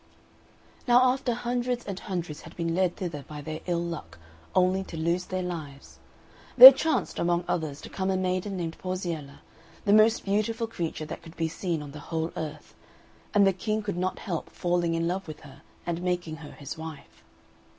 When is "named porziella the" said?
8.57-9.93